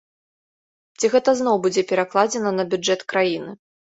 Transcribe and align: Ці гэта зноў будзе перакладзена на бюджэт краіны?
Ці 1.01 1.05
гэта 1.15 1.35
зноў 1.41 1.59
будзе 1.67 1.83
перакладзена 1.93 2.55
на 2.59 2.63
бюджэт 2.75 3.01
краіны? 3.13 3.51